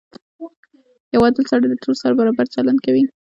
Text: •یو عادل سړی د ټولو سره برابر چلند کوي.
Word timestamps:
•یو 1.13 1.21
عادل 1.25 1.45
سړی 1.51 1.67
د 1.69 1.73
ټولو 1.81 1.99
سره 2.01 2.17
برابر 2.19 2.45
چلند 2.55 2.79
کوي. 2.85 3.03